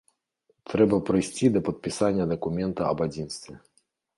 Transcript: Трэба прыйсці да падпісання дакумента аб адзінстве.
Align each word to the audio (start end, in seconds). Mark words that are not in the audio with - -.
Трэба 0.71 0.99
прыйсці 1.09 1.51
да 1.57 1.61
падпісання 1.67 2.25
дакумента 2.35 2.81
аб 2.95 3.05
адзінстве. 3.09 3.53